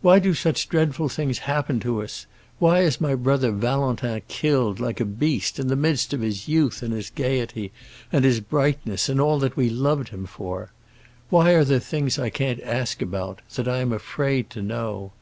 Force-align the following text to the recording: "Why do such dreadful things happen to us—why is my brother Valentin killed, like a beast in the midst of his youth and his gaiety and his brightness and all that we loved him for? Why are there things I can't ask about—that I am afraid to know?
"Why 0.00 0.18
do 0.18 0.32
such 0.32 0.70
dreadful 0.70 1.10
things 1.10 1.40
happen 1.40 1.78
to 1.80 2.00
us—why 2.00 2.80
is 2.80 3.02
my 3.02 3.14
brother 3.14 3.50
Valentin 3.52 4.22
killed, 4.26 4.80
like 4.80 4.98
a 4.98 5.04
beast 5.04 5.58
in 5.58 5.68
the 5.68 5.76
midst 5.76 6.14
of 6.14 6.22
his 6.22 6.48
youth 6.48 6.80
and 6.82 6.94
his 6.94 7.10
gaiety 7.10 7.70
and 8.10 8.24
his 8.24 8.40
brightness 8.40 9.10
and 9.10 9.20
all 9.20 9.38
that 9.40 9.54
we 9.54 9.68
loved 9.68 10.08
him 10.08 10.24
for? 10.24 10.72
Why 11.28 11.52
are 11.52 11.64
there 11.64 11.80
things 11.80 12.18
I 12.18 12.30
can't 12.30 12.62
ask 12.62 13.02
about—that 13.02 13.68
I 13.68 13.80
am 13.80 13.92
afraid 13.92 14.48
to 14.52 14.62
know? 14.62 15.12